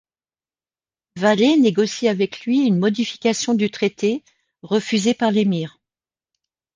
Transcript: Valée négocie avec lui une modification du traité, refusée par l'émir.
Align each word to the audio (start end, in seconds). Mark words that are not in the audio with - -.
Valée 1.15 1.57
négocie 1.57 2.07
avec 2.07 2.41
lui 2.45 2.65
une 2.65 2.79
modification 2.79 3.53
du 3.53 3.69
traité, 3.69 4.23
refusée 4.63 5.13
par 5.13 5.29
l'émir. 5.29 5.79